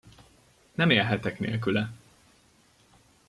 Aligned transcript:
Nem 0.75 0.89
élhetek 0.89 1.39
nélküle! 1.39 1.91